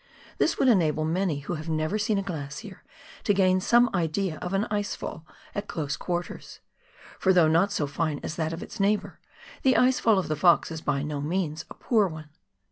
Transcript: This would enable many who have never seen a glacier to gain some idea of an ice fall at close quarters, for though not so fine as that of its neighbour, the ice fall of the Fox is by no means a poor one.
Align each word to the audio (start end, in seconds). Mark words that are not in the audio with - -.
This 0.39 0.57
would 0.57 0.67
enable 0.67 1.05
many 1.05 1.41
who 1.41 1.53
have 1.53 1.69
never 1.69 1.99
seen 1.99 2.17
a 2.17 2.23
glacier 2.23 2.81
to 3.23 3.35
gain 3.35 3.59
some 3.61 3.87
idea 3.93 4.37
of 4.39 4.51
an 4.51 4.65
ice 4.71 4.95
fall 4.95 5.27
at 5.53 5.67
close 5.67 5.95
quarters, 5.95 6.59
for 7.19 7.31
though 7.31 7.47
not 7.47 7.71
so 7.71 7.85
fine 7.85 8.19
as 8.23 8.35
that 8.35 8.51
of 8.51 8.63
its 8.63 8.79
neighbour, 8.79 9.19
the 9.61 9.77
ice 9.77 9.99
fall 9.99 10.17
of 10.17 10.27
the 10.27 10.35
Fox 10.35 10.71
is 10.71 10.81
by 10.81 11.03
no 11.03 11.21
means 11.21 11.65
a 11.69 11.75
poor 11.75 12.07
one. 12.07 12.31